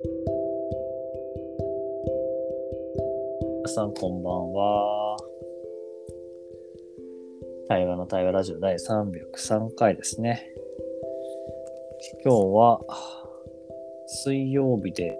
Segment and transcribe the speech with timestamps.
[0.00, 0.10] 皆
[3.66, 5.16] さんこんばんは。
[7.68, 10.54] 対話の対話ラジオ第303回ですね。
[12.24, 12.80] 今日は
[14.06, 15.18] 水曜日で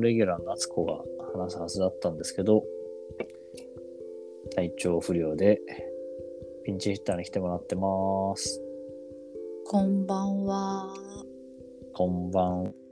[0.00, 2.64] レギュラーの夏子が話すはずだったんですけど、
[4.56, 5.60] 体調不良で
[6.64, 8.60] ピンチヒッターに来てもらってます。
[9.64, 10.92] こんばんは。
[11.92, 12.83] こんばん。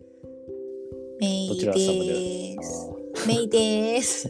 [1.22, 2.62] メイでで？
[2.64, 2.90] す。
[3.28, 4.28] メイです。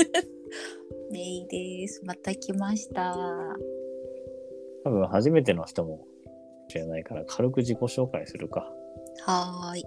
[1.12, 2.00] メイです。
[2.06, 3.14] また来ました。
[4.82, 6.06] 多分初めての人も
[6.68, 8.72] しれないから軽く自己紹介するか。
[9.26, 9.84] はーい。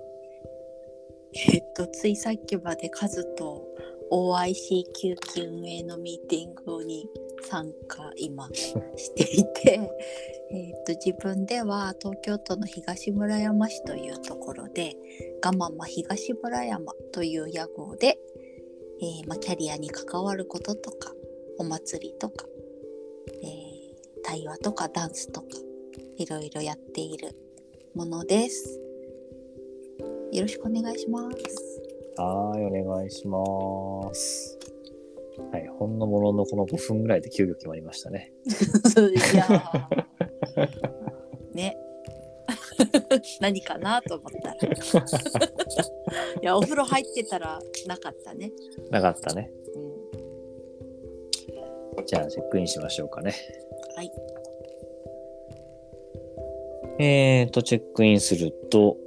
[1.53, 3.65] えっと、ついさっきまでカズと
[4.11, 7.09] OIC 救急運営のミーティングに
[7.49, 8.73] 参加今し
[9.15, 9.79] ていて、
[10.53, 14.95] えっと自分では東京都の東村山市というところで
[15.41, 18.17] ガママ東村山という屋号で、
[19.01, 21.11] えーまあ、キャリアに関わることとか
[21.57, 22.45] お祭りとか、
[23.43, 23.77] えー
[24.27, 25.47] 対話とかダンスとか
[26.17, 27.29] いろいろやっている
[27.95, 28.77] ものです。
[30.33, 31.81] よろしくお願いします。
[32.17, 34.59] はーい、お願いします。
[35.49, 38.33] はい、ほんのもののこの5分ぐらいで急遽決まりましたね。
[38.43, 41.06] いやーね
[43.41, 44.55] 何かなと思ったら。
[46.41, 48.51] いやお風呂入ってたらなかったね、
[48.89, 49.51] なかったね。
[51.97, 53.33] うん、じゃあ、チェックインしましょうかね。
[53.95, 54.11] はい。
[56.99, 58.97] えーと、チェックインすると、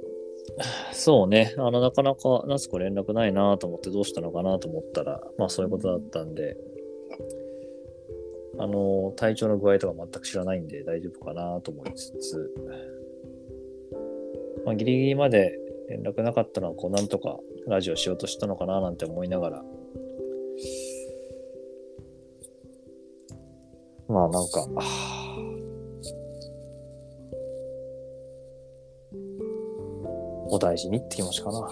[0.93, 6.57] そうね、あの、なかなか夏子連絡ないなと思ってどうしたのかなと思ったら、まあそういうことだったんで、
[8.59, 12.53] あの、体調の具合とか全く知らないんで大丈夫かなと思いつつ、
[14.65, 15.57] まあギリギリまで
[15.89, 19.63] 連絡なかったのは、こう、なんとかラジオしようとしたのかななんて思いながら、
[24.07, 25.21] まあなんか、はあ
[30.53, 31.59] お大事にって気持ちかな。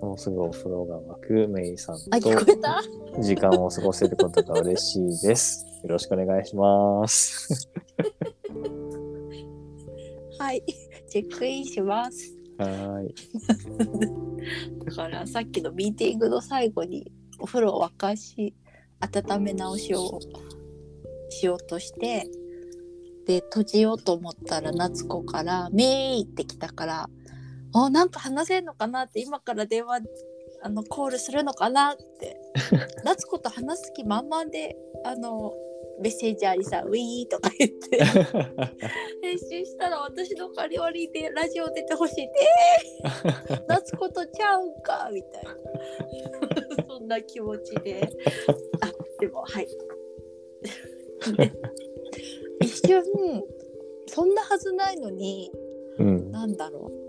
[0.00, 2.02] もうすぐお風呂が沸くメイさんと
[3.20, 5.67] 時間を過ごせることが嬉しいです。
[5.82, 7.68] よろしくお願いします。
[10.38, 10.62] はい
[11.08, 13.14] チェックインしますはーい。
[14.84, 18.54] だからさっきのミーティングの最後にお風呂を沸かし
[19.00, 20.20] 温め直しを
[21.30, 22.28] しようとして
[23.26, 27.10] で閉じようと思ったら夏子から「メイ!」って来たから
[27.74, 30.00] 「あなんか話せんのかな?」って今から電話
[30.62, 32.40] あのコールするのかなって
[33.04, 35.54] 夏子と話す気満々であの
[36.00, 38.04] メッセージャーにさ「ウィー」とか言って。
[39.22, 45.56] 編集したら私の代わりでラジオ出てほしいえー夏子とちゃうんかみたいな。
[46.88, 48.08] そんな気持ちで。
[48.80, 49.68] あでもはい。
[51.36, 51.52] で
[52.60, 53.02] 一瞬
[54.06, 55.50] そんなはずないのに
[55.98, 56.30] うん。
[56.30, 57.07] なんだろう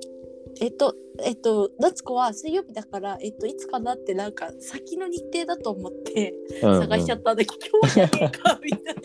[0.61, 0.93] えっと
[1.23, 9.01] えっと夏子は水曜日だからえっといつかなってなんか先の日程だと思って探しちゃったんだけど、今日じゃねえかみたいな。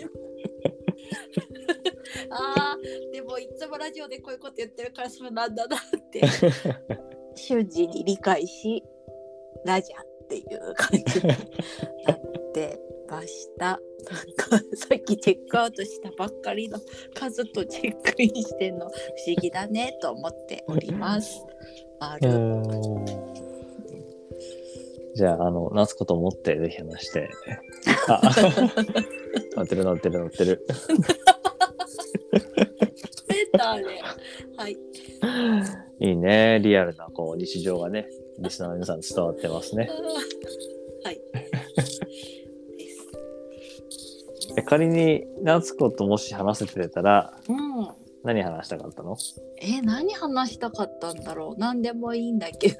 [2.30, 6.22] あーでもいつもラジオでこういうこと言ってるからそうなんだなって
[7.34, 8.82] 瞬時に理解し
[9.64, 12.80] ラジャっていう感じになって
[13.14, 13.66] ました。
[13.66, 13.80] なん
[14.36, 16.78] かさっきチェックアウトしたばっかりの
[17.14, 18.92] 数とチェックインしてんの不
[19.26, 21.44] 思議だねと思っております。
[22.00, 22.62] あうる
[25.16, 27.30] じゃあ、あの、夏子と思ってぜひ話して。
[28.08, 28.20] あ、
[29.56, 30.66] 乗ってる乗ってる乗ってる。
[33.28, 33.84] ペーターで、
[34.56, 34.76] はい。
[36.00, 36.58] いいね。
[36.60, 38.08] リアルなこう日常がね、
[38.40, 39.88] リスナーの皆さんに伝わってますね。
[41.04, 41.20] はい。
[44.56, 47.88] え仮に夏子ともし話せてたらうん。
[48.22, 49.16] 何話したかったの？
[49.60, 51.60] え何話したかったんだろう？
[51.60, 52.78] 何でもいいんだけど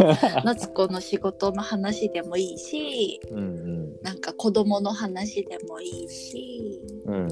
[0.44, 7.14] 夏子の仕事の話でもいいしうんなんか子供の話でもいいしうん。
[7.14, 7.28] うん。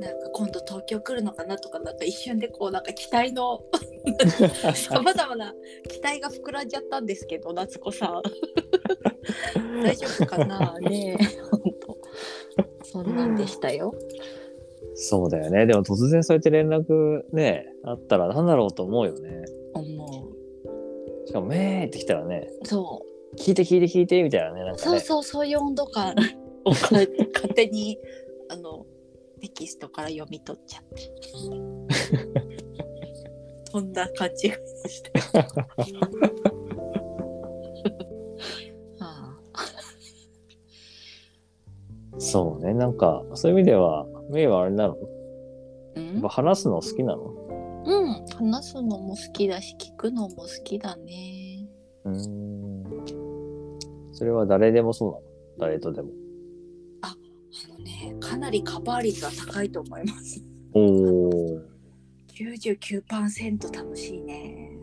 [0.00, 3.60] なんか今度東京来るのかなとかなんか一瞬でこうなんか期待の
[4.74, 5.54] さまざまな
[5.90, 8.22] 期待が膨らんじゃったんですけど夏子さん
[9.84, 10.78] 大丈夫かな？
[10.80, 11.18] ね
[12.92, 13.94] そんなんでしたよ
[14.94, 15.66] そうだよね。
[15.66, 19.44] でも突然そうやって連絡ね、あったら何だろうと思うよね。
[19.74, 20.28] 思
[21.26, 25.00] しかも、めーってきたらね、うそう聞いて聞いて聞いてみたいなね、なんかそうね。
[25.00, 26.14] そうそういう温度感
[26.64, 27.98] をか勝手に
[28.48, 28.84] あの
[29.40, 31.12] テキストから読み取っちゃって。
[33.70, 34.58] とんだ勘違いで
[34.88, 35.02] し
[35.32, 35.46] た。
[42.30, 42.74] そうね。
[42.74, 44.94] なんか、そういう意味では、メイはあれなの？
[44.94, 44.96] あ
[45.96, 46.12] うん？
[46.14, 47.34] やっぱ話すの好きなの？
[47.84, 51.66] うん、話すのも好きだし聞くのも好きだね。
[52.04, 52.84] うーん。
[54.12, 55.22] それは誰でもそうなの？
[55.58, 56.10] 誰とでも。
[57.02, 57.16] あ
[57.78, 60.42] のねかなりカバー率は高いと思います。
[60.74, 61.60] おお。
[62.38, 64.76] 99%楽しいね。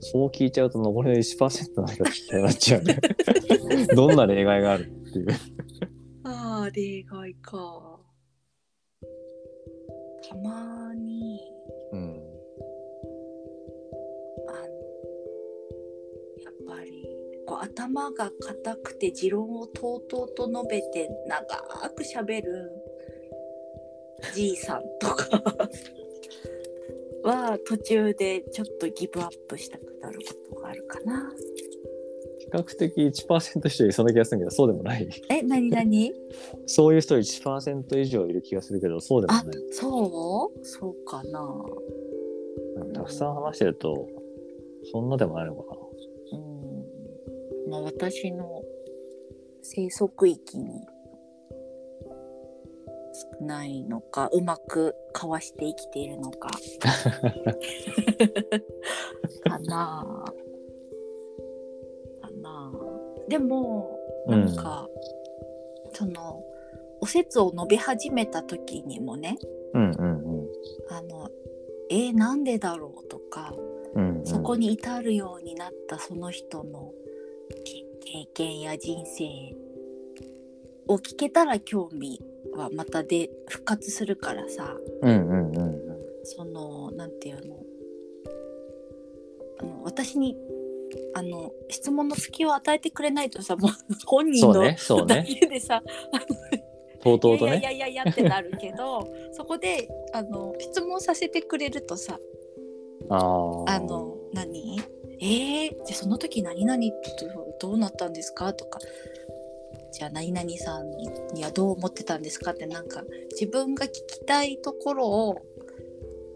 [0.00, 2.98] そう聞いちゃうと残りの1%何か聞きたなっちゃうね。
[3.94, 5.26] どんな例外があるっていう。
[6.62, 7.98] ああ例外か。
[10.28, 11.40] たまに
[11.90, 12.00] うん。
[14.48, 14.58] あの
[16.44, 17.08] やっぱり
[17.46, 22.70] こう頭が固くて持論をとうとうと述べて長くしゃべる
[24.32, 25.42] じいさんとか
[27.24, 31.28] は途中でちょっとギブアップしたくなることがあるかな。
[32.52, 35.08] 比較的1%以上いそうな気がするけど、そうでもない。
[35.30, 36.12] え何何？
[36.66, 39.56] そういう人1%以上いる気がするけど、そうでもあない。
[39.70, 40.64] そう？
[40.64, 41.64] そうかな。
[42.92, 44.06] たくさん話してると、
[44.92, 45.80] そんなでもないのかな。
[46.32, 48.62] うんまあ私の
[49.62, 50.86] 生息域に
[53.40, 56.50] 少ないのかうまくかわして生きているのか
[59.44, 60.24] かなかな
[63.28, 64.88] でもなんか、
[65.92, 66.42] その
[67.00, 69.38] お説を述べ始めた時にもね
[69.74, 70.48] うんうんうん。
[70.88, 71.28] あの
[71.90, 73.54] えーなんでだろうとか
[73.94, 76.92] うんうん、そこに至るようになったその人の
[77.64, 79.54] け経験や人生
[80.86, 82.20] を聞けたら興味
[82.54, 85.98] はまたで復活するからさうんうんうんうん。
[86.24, 87.56] そのなんていうの
[89.60, 90.36] あの私に
[91.14, 93.70] あの質問の隙を与えてくれないとさもう
[94.06, 95.26] 本人のそうね、そうだね。
[95.40, 95.82] けでさ、
[97.02, 97.58] とうとうとね。
[97.58, 102.18] いやいやいやってなるけど そこであの質問させてくれるとさ
[103.08, 103.18] あ
[103.80, 104.80] の何？
[105.20, 106.82] えー、じゃあその時何々
[107.60, 108.52] とどうなったんですか？
[108.54, 108.78] とか
[109.92, 110.90] じゃあ何々さん
[111.34, 112.52] にはどう思ってたんですか？
[112.52, 115.36] ってなんか自分が聞きたいところを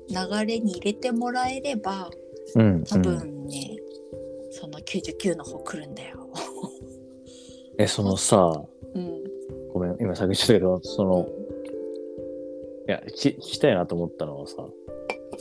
[0.08, 2.10] 流れに入れてもらえれば
[2.54, 3.02] うん、多うん。
[3.02, 3.75] 分ね、その
[4.86, 6.28] 99の方来るんだよ。
[7.78, 9.24] え、そのさ、うん、
[9.72, 11.28] ごめん、今先言っちゃったけど、その、
[12.88, 14.66] いや、き聞きたいなと思ったのはさ、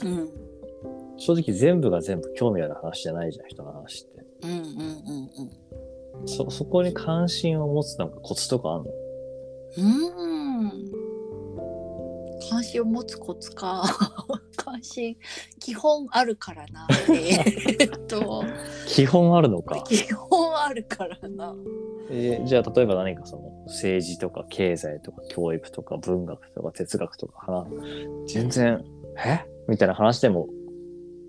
[0.04, 0.30] うん、
[1.16, 4.24] 正直全部が全部興味ある話じゃないじゃん、人の話って。
[4.42, 4.62] うんうんうんう
[6.24, 8.90] んそ、そこに関心を持つなんかコツとかあんの？
[9.78, 10.35] うん。
[12.50, 13.84] 関心を持つコツか。
[14.56, 15.16] 関心、
[15.60, 16.86] 基本あるからな。
[18.08, 18.44] と、
[18.86, 19.82] 基本あるのか。
[19.86, 21.54] 基本あるからな。
[22.10, 27.66] えーじゃあ例えば何かその政治とか経済とか教育とか文学とか哲学とか話
[28.32, 28.84] 全然
[29.24, 29.44] え？
[29.66, 30.46] みたいな話でも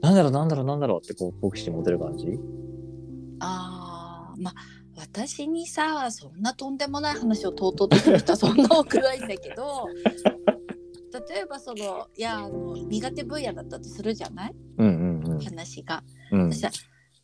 [0.02, 2.28] なんだろうなんだろうなんだろうってこう好奇心持てる感じ？
[3.40, 4.54] あー、まあ、
[4.98, 9.88] 私にさ、そんなとんでもない話をとうとうとする人はそんな多くないんだけど、
[11.30, 14.56] 例えばその、いや、あの苦手分野だったとするじゃない？
[14.78, 16.04] うんうん話が。
[16.31, 16.42] うん。
[16.42, 16.74] うんそ、したら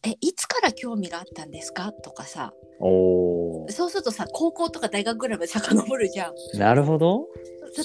[0.06, 1.92] え、いつから興味があったんですか？
[1.94, 6.34] とかさ、おそうするとさ高校とか大学ぐらいまで遡るじゃん。
[6.56, 7.28] ーなるほど。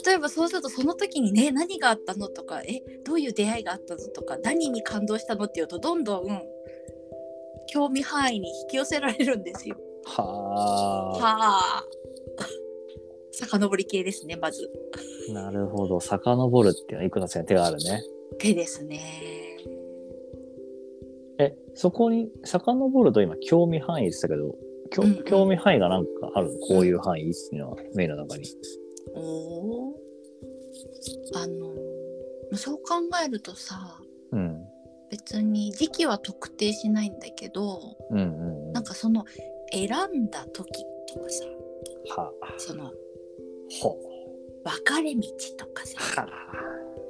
[0.04, 6.42] 例えばそうするとその時にね何があったのとかえどういう出会いがあったのとか何に感動したのっていうとどんどん
[7.68, 9.76] 興味範囲に引き寄せられるんですよ。
[10.04, 11.84] ははあ。
[13.38, 14.70] 遡り系ですねまず。
[15.30, 15.32] あ。
[15.32, 16.00] なるほど。
[16.00, 18.02] 遡るっていうのはいくつか手があるね。
[18.38, 19.00] 手ですね。
[21.38, 24.56] え、そこに遡ると今興味範囲って言ったけど、
[24.90, 26.58] きょうんうん興味範囲がなんかあるの？
[26.66, 28.44] こういう範囲っていうのはメインの中に。
[29.14, 29.94] おお。
[31.34, 31.74] あの
[32.56, 34.00] そう考えるとさ
[34.32, 34.64] うん。
[35.10, 37.80] 別に時期は特定しないんだけど
[38.10, 38.72] うんうんうん。
[38.72, 39.24] なんかその
[39.72, 41.44] 選んだ時とかさ
[42.16, 42.92] はそのあ。
[43.80, 43.98] ほ
[44.64, 45.22] 分かれ道
[45.56, 46.22] とかさ。
[46.22, 46.28] は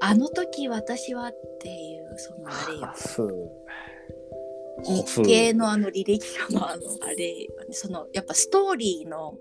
[0.01, 0.15] あ。
[0.15, 3.51] の時私はっていうそのあれよ。
[4.85, 9.37] 日系のあの履歴書のあのあれそのやっぱストーリーの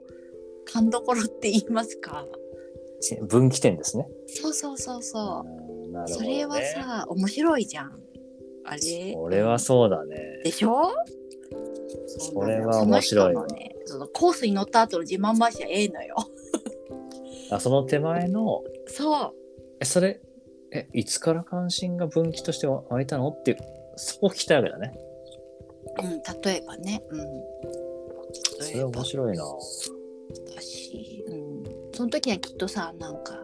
[0.66, 2.26] 勘どころって言いますか。
[3.28, 4.08] 分岐点ですね。
[4.26, 5.92] そうそうそうそう。
[5.92, 6.08] ね。
[6.08, 7.92] それはさ面白いじゃん。
[8.66, 9.14] あれ。
[9.14, 10.42] これはそうだね。
[10.44, 10.92] でしょ？
[12.08, 13.48] それは面白いわ。
[13.48, 16.16] そのねそのコースに乗った後の自慢話はええのよ
[17.50, 19.34] あその手前のそ
[19.80, 20.20] え、それ、
[20.72, 23.30] え、いつから関心が分岐として湧いたの？
[23.30, 23.58] っていう、
[23.96, 24.98] そこ聞きたいわけだね。
[26.02, 27.28] う、うん、例えばね、うん。
[28.60, 29.44] それ面白いな。
[30.56, 31.64] だし、うん、
[31.94, 33.42] その時はきっとさなんか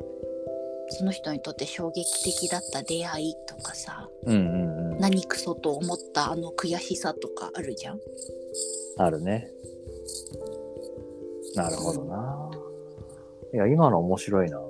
[0.89, 4.99] その人にとって衝撃的だった出会いとかさうんうんうん。
[4.99, 7.99] 何クソと思ったあの悔しさとかあるじゃん？
[8.97, 9.47] あるね。
[11.55, 12.49] なるほどな。
[13.53, 14.57] いや、今の面白いな。
[14.57, 14.65] うん。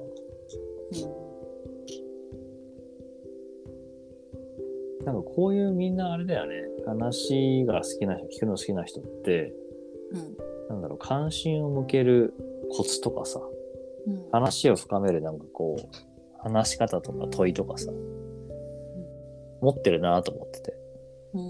[5.06, 6.56] なんかこういうみんなあれだよね。
[6.86, 9.54] 話が好きな人、聞くの好きな人って、
[10.12, 10.38] うん。
[10.70, 12.34] なんだろう、関心を向ける
[12.76, 13.40] コツとかさ、
[14.06, 14.30] うん。
[14.32, 15.88] 話を深めるなんかこう、
[16.40, 17.92] 話し方とか問いとかさ、
[19.62, 20.78] 持ってるなと思ってて。
[21.34, 21.42] うん。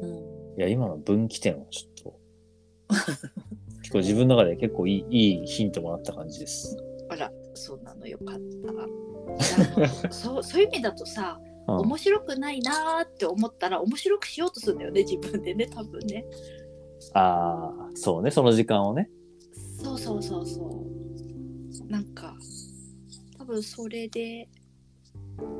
[0.00, 0.58] うん。
[0.58, 2.18] いや、今の分岐点はちょっと、
[3.90, 6.76] 結構自分の中で結構いいいいヒントもらった感じです。
[7.08, 8.38] あらそうなのよかっ
[10.00, 10.10] た。
[10.10, 16.24] そうそういう意味だとさうん、面白くないなーって思ったら面白くしようとするんだよね自分でね多分ね。
[17.14, 19.08] ああ、そうね、その時間をね。
[19.82, 20.86] そうそうそうそ
[21.86, 21.90] う。
[21.90, 22.34] なんか
[23.38, 24.48] 多分それで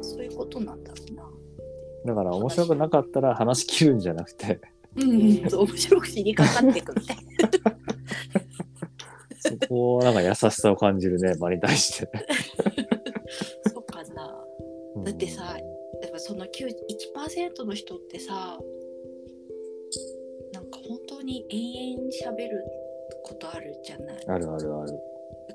[0.00, 1.24] そういうことなんだろうな。
[2.06, 4.60] だから面白くなかったら話切るんじゃなくて、
[4.96, 7.22] うん、面白くしにかかってくみたいな。
[9.62, 12.08] そこをなんか優しさを感じるね、 場に対して。
[13.72, 14.46] そうかな。
[15.04, 15.56] だってさ、
[16.02, 18.58] やっぱその9 1%の人ってさ、
[20.52, 22.64] なんか本当に延々喋る
[23.24, 24.24] ことあるじゃない。
[24.26, 24.92] あるあるある。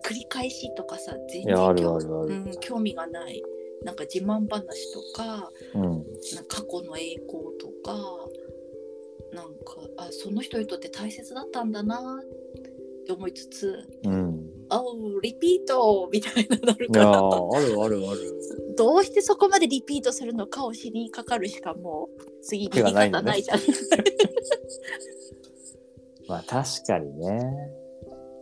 [0.03, 1.81] 繰り返しとかさ、全いや、ある
[2.59, 3.41] 興味がない。
[3.83, 5.81] なんか自慢話とか、うん。
[5.81, 6.03] なん
[6.45, 7.23] か過去の栄光
[7.59, 8.29] とか、
[9.33, 12.44] なんかあその人にとって大切だったんだなっ
[13.05, 14.49] て思いつつ、うん。
[14.69, 17.21] あおリピートみたいななるから。
[17.21, 18.75] ー、あるあるある。
[18.77, 23.59] どうしてそこまでリピートするのかを知りにかかるしかもう次手がないんだねないじゃん。
[26.27, 27.85] まあ確かにね。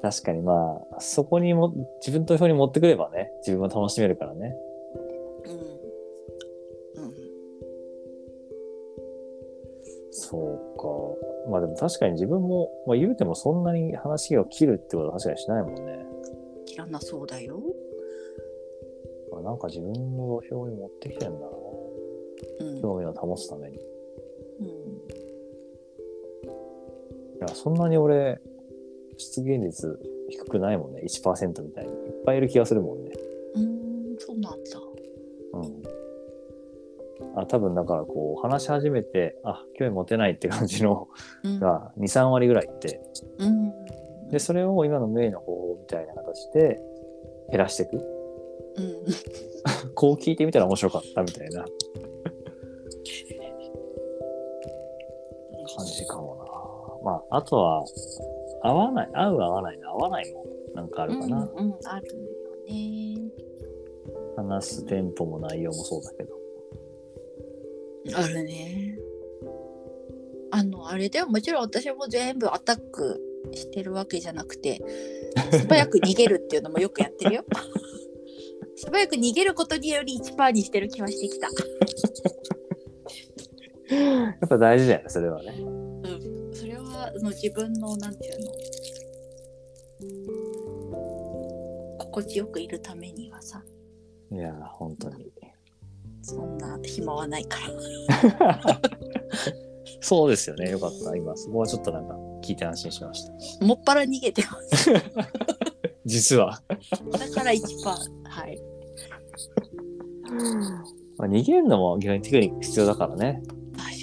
[0.04, 4.54] 確かにまあ、そこにも、自分と表に持ってくればね、自分も楽しめるからね。
[11.54, 16.04] まあでも確かに自分も、まあ言うてもそんなに話を切るってことは確かにしないもんね。
[16.66, 17.60] 切らなそうだよ。
[19.32, 21.48] まあ、なんか自分の土俵に持ってきてんだな。
[22.62, 22.82] うん。
[22.82, 23.78] 興味を保つために。
[23.78, 23.80] い
[24.62, 24.66] う
[27.38, 28.42] ん、や、そんなに俺、
[29.18, 31.04] 出現率低くないもんね。
[31.06, 31.92] 1%みたいに。
[31.92, 33.12] いっぱいいる気がするもんね。
[37.44, 41.08] あ、多分だからこう、話し始めて、あ、興味持てないって感じの
[41.44, 41.60] うん。
[41.60, 43.02] が2、3割ぐらいいって、
[43.40, 44.30] うん。
[44.30, 46.80] で、それを今のメイの方法みたいな形で
[47.52, 47.96] 減らしていく。
[47.96, 48.04] うん。
[49.96, 51.64] こう聞いてみたら面白かったみたいな
[55.76, 56.36] 感じかも
[57.04, 57.12] な。
[57.12, 57.84] まあ、あとは、
[58.64, 61.38] 合わない、合う合わないの合わないもなんかあるかな。
[61.38, 62.14] うん、うん、あるよ
[62.68, 63.32] ね。
[64.36, 66.33] 話すテンポも内容もそうだけど。
[68.16, 68.98] あるね。
[70.52, 73.20] あの、あれでももちろん私も全部アタック
[73.54, 74.82] してるわけじゃなくて、
[75.52, 77.44] 素早く逃げるっていうのもよくやってるよ。
[78.76, 81.48] 素早く逃げることにより1%にしてる気はしてきた。
[83.96, 85.56] やっぱ大事だよね、それはね。
[85.60, 85.70] う
[86.50, 86.56] ん。
[86.56, 88.52] それはあの自分の、なんていうの、
[91.98, 93.64] 心地よくいるためにはさ、
[94.32, 95.32] いやー、本当に。
[96.24, 98.60] そんな暇はないから。
[100.00, 100.72] そうですよね。
[100.72, 101.16] よかった。
[101.16, 103.66] 今、そこはちょっとなんか聞いて安心しました。
[103.66, 104.92] もっぱら逃げてます。
[106.06, 106.62] 実は。
[107.12, 107.62] だから1%。
[108.24, 108.62] はい。
[111.18, 113.44] まあ、逃げるのも逆にテクニック必要だからね。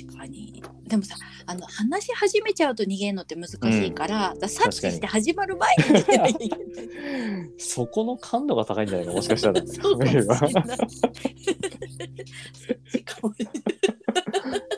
[0.07, 0.63] 確かに。
[0.87, 1.17] でもさ、
[1.51, 3.55] あの話し始めちゃうと逃げるのって難し
[3.89, 6.37] いから、だから察知して始まる前に逃げない。
[7.59, 9.61] そこの感度が高いんじゃないか、もしかしたら。
[9.67, 10.39] そうかもしれない。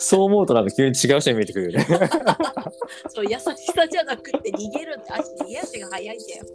[0.00, 1.86] そう思うとなんか急に違う人に見えてくるよね。
[3.08, 3.54] そう優しさ
[3.86, 6.46] じゃなくて逃げるって足逃げ足が早いんだよ。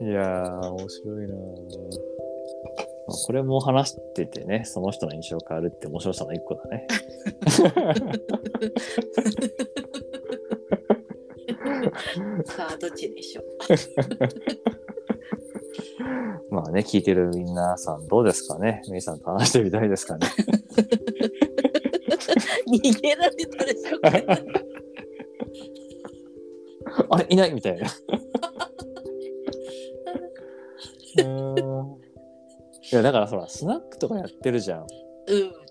[0.00, 1.36] いやー、面白いなー、
[3.06, 6.86] まあ、これも話しててね、その人の印象変わるって面白さの一個だね。
[12.46, 13.44] さあどっちでしょう？
[16.54, 18.82] まあね、聞いてる皆さんどうですかね？
[18.90, 20.26] メイさんと話してみたいですかね？
[22.68, 24.44] 逃げられたらショック。
[27.10, 27.86] あれいないみたいな。
[32.92, 34.80] いやだからほらスナックとかやってるじゃん。
[34.80, 34.86] うん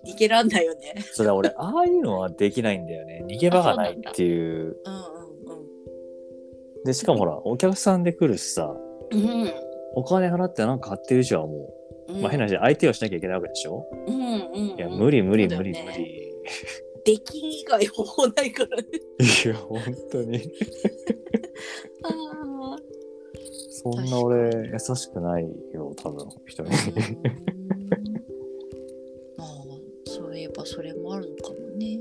[0.04, 0.94] 逃げらんないよね。
[1.12, 3.24] それは俺ああいうのはできないんだよね。
[3.28, 4.76] 逃げ場がないっていう。
[4.84, 5.24] うんうん
[6.84, 8.74] でしかもほらお客さんで来るしさ。
[9.10, 9.52] うん。
[9.94, 11.70] お金払ってなんか買ってるじゃんも
[12.08, 12.16] うん。
[12.18, 14.76] う、まあ変な話相手をしなきゃいけないわけでしょ、うんうんうん。
[14.76, 16.34] いや無理無理無理無理、
[17.04, 18.84] 出禁以外方法ないからね。
[19.44, 19.80] いや本
[20.12, 20.42] 当に。
[22.02, 22.12] あ あ
[23.84, 25.42] そんな俺優しくない
[25.74, 26.70] よ多分人に。
[29.36, 29.48] まあ
[30.06, 32.00] そういえばそれもあるのかもね。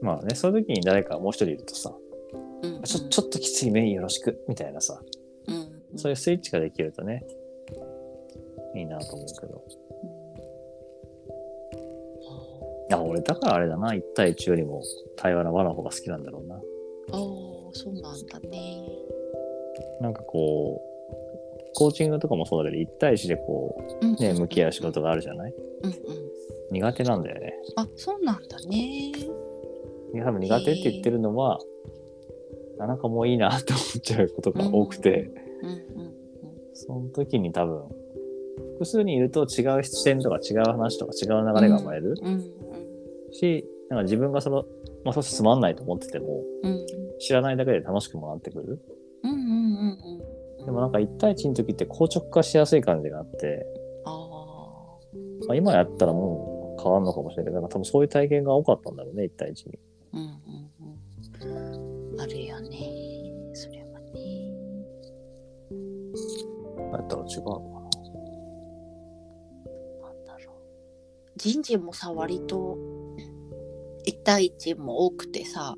[0.00, 1.94] まあねそういう時に誰かもう一人いるとさ
[2.62, 5.02] うんうん、ちょちょっときつい目よろしくみたいなさ。
[5.48, 5.58] うんう
[5.96, 7.26] ん、そういうスイッチができるとね
[8.74, 9.64] いいなと思うけど。
[12.88, 13.92] いや俺だからあれだな。
[13.92, 14.82] 1対1よりも
[15.16, 16.56] 対話の輪の方が好きなんだろうな。
[16.56, 16.62] ああ
[17.72, 19.11] そうなんだね。
[20.02, 24.14] なんかこうコーチングとかもそうだけど1対1でこうんうん。
[24.16, 25.54] うね向き合う仕事があるじゃない？
[25.82, 25.96] うんうん。
[26.72, 27.54] 苦手なんだよね。
[27.76, 28.76] あそうなんだね。
[28.78, 29.12] い
[30.14, 31.58] や多分苦手って言ってるのは、
[32.78, 35.30] あなんかもういいなって思っちゃうことが多くて、
[35.62, 35.72] うんう
[36.08, 36.12] ん
[36.74, 37.82] その時に多分
[38.74, 42.42] 複数人いると違う視点とか違う話とか違う流れが生まれる、うんうん
[43.32, 44.64] しなんか自分がその、
[45.04, 46.86] まあ、そうつまんないと思っててもうん
[47.20, 48.64] 知らないだけで楽しくもなってくる。
[48.64, 49.01] うんうんうんうん。
[50.72, 53.66] でもなんか1対1の時って硬直化しやすい感じがあって、
[54.06, 54.10] あ
[55.46, 59.78] まあ、今やったらもう変わんのかもしれないけどなんか多分そういう体験が多かったんだろうね1対1に。
[60.14, 60.32] あうんうん
[62.14, 62.20] うん。
[62.20, 62.78] あるよね。
[63.52, 64.10] それはね。
[66.90, 67.80] やったら違うのかな
[70.08, 70.56] なんだろう。
[71.36, 72.78] 人事もさ割と
[74.06, 75.76] 1対1も多くてさ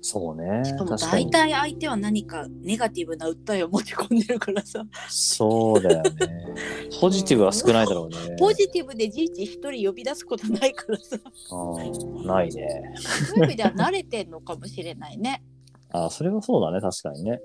[0.00, 0.64] そうね。
[0.64, 4.84] しかも大体相手は何かネガティブな訴えを持ち込んでるからさ。
[5.08, 6.10] そうだよね。
[7.00, 8.36] ポジティブは少ないだろうね。
[8.38, 11.16] ポジティブで人事一人呼び出すことないからさ。
[11.52, 12.94] うんないね。
[13.26, 15.42] そういう意味では慣れてんのかもしれないね。
[15.90, 16.80] あそれはそうだね。
[16.80, 17.40] 確かにね。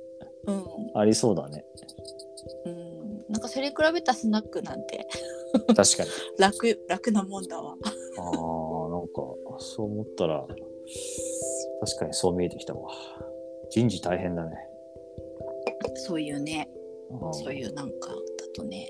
[0.45, 1.65] うん、ありそうだね。
[2.65, 5.07] うん、なんかそれに比べたスナックなんて。
[5.67, 6.09] 確かに。
[6.37, 7.75] 楽楽なもんだわ。
[7.83, 9.23] ああ、なんか、
[9.59, 10.45] そう思ったら、
[11.85, 12.89] 確かにそう見えてきたわ。
[13.69, 14.51] 人事大変だね。
[15.95, 16.69] そういうね
[17.09, 18.15] うんそういうなんかだ
[18.55, 18.89] とね。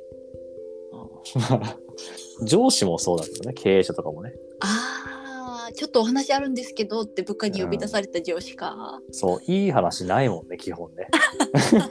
[2.45, 4.33] 上司もそうだけどね、経営者とかもね。
[4.59, 9.01] ああちょっとお話あるんですけどって部下に呼び出された上司か。
[9.11, 11.07] そう、いい話ないもんね、基本ね。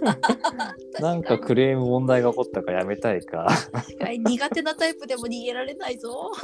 [1.01, 3.49] なんかクレーム問題が起こったかやめたいか。
[3.73, 6.31] 確かに苦手なタイプでも逃げられないぞ。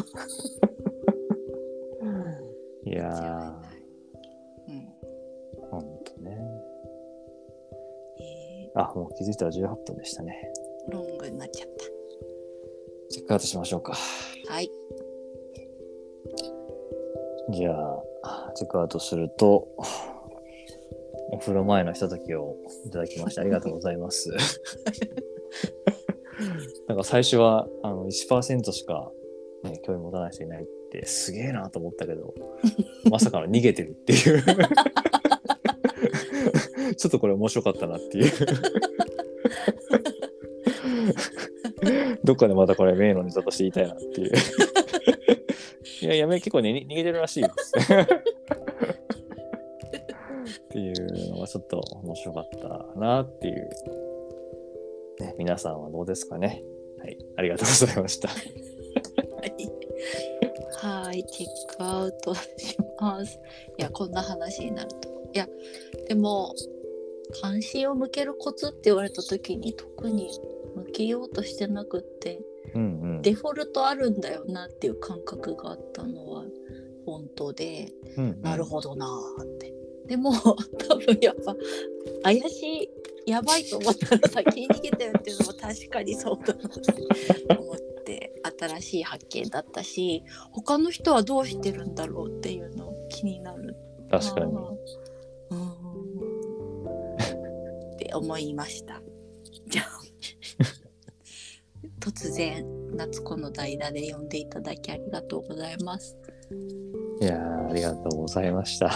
[2.84, 3.60] いや
[8.78, 10.52] あ、もう気づいたら18分でしたね。
[10.88, 11.68] ーロングになっちゃっ
[13.10, 13.96] チェックアウトしましょうか。
[14.46, 14.52] た。
[14.54, 14.70] はい。
[17.50, 19.68] じゃあ、チェックアウトすると、
[21.30, 24.30] お風呂前のひとときをいただきましてありがとうございます。
[26.86, 29.10] なんか最初はあの1%しか、
[29.64, 32.32] ね、興味持たない人いないってすげえなと思ったけど、
[33.10, 34.42] まさかの逃げてるっていう。
[36.98, 38.32] ちょっとこれ面白かったなっていう。
[42.24, 44.32] どっかでまたこれ名のネタとして言いたいなっていう。
[46.02, 47.72] いや、やめ、結構ね、逃げてるらしいです。
[47.76, 47.76] っ
[50.70, 53.70] ていうのはちょっと面白かったなっていう。
[55.20, 56.62] ね、皆さんはどうですかね。
[57.00, 58.28] はい、ありがとうございました。
[60.80, 63.40] はい、チェックアウトします。
[63.78, 65.08] いや、こんな話になると。
[65.32, 65.48] いや、
[66.06, 66.54] でも、
[67.40, 70.30] 関心を向けるコツって言われた時に特に
[70.76, 72.40] 向けようとしてなくって、
[72.74, 73.22] うんうん。
[73.22, 76.44] デフォルトあるんだよなっていう感覚があったのは
[77.06, 79.72] 本当で、うんうんなるほどなーって。
[80.06, 80.32] でも、
[80.88, 81.54] 多分やっぱ、
[82.22, 82.90] 怪し
[83.26, 93.76] い、やばいと思ったら先に逃げてるっていうのも確かにそうだなって思って、新しい発見だったし、他の人はどうしてるんだろうっていうの気になる
[94.10, 94.18] な。
[94.18, 94.54] 確かに。
[98.08, 99.02] って思いました。
[99.66, 99.86] じゃあ、
[102.00, 102.64] 突然、
[102.96, 106.16] 夏子の代打で呼んでいただきありがとうございます。
[107.20, 108.90] いやーありがとうございました。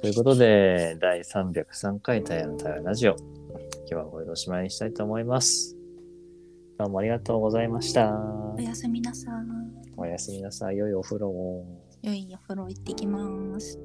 [0.00, 3.16] ということで、第303回タイヤのタイヤラジオ。
[3.16, 5.76] 今日はこれでおしまいにしたいと思います。
[6.78, 8.12] どうもありがとうございました。
[8.56, 9.34] おやすみなさい。
[9.96, 10.76] おやすみなさい。
[10.76, 11.64] 良いお風呂を。
[12.02, 13.80] 良いお風呂行ってきます。